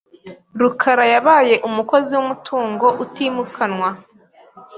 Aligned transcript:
rukarayabaye 0.59 1.55
umukozi 1.67 2.11
wumutungo 2.15 2.87
utimukanwa. 3.03 3.89